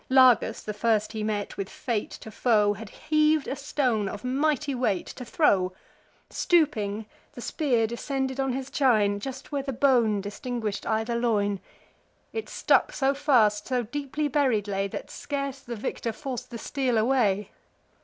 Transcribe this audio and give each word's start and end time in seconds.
Lagus, 0.09 0.63
the 0.63 0.73
first 0.73 1.11
he 1.11 1.21
met, 1.21 1.57
with 1.57 1.69
fate 1.69 2.09
to 2.09 2.31
foe, 2.31 2.73
Had 2.73 2.89
heav'd 3.11 3.47
a 3.47 3.55
stone 3.55 4.09
of 4.09 4.23
mighty 4.23 4.73
weight, 4.73 5.05
to 5.05 5.23
throw: 5.23 5.73
Stooping, 6.31 7.05
the 7.33 7.39
spear 7.41 7.85
descended 7.85 8.39
on 8.39 8.53
his 8.53 8.71
chine, 8.71 9.19
Just 9.19 9.51
where 9.51 9.61
the 9.61 9.71
bone 9.71 10.19
distinguished 10.19 10.87
either 10.87 11.13
loin: 11.13 11.59
It 12.33 12.49
stuck 12.49 12.93
so 12.93 13.13
fast, 13.13 13.67
so 13.67 13.83
deeply 13.83 14.27
buried 14.27 14.67
lay, 14.67 14.87
That 14.87 15.11
scarce 15.11 15.59
the 15.59 15.75
victor 15.75 16.13
forc'd 16.13 16.49
the 16.49 16.57
steel 16.57 16.97
away. 16.97 17.51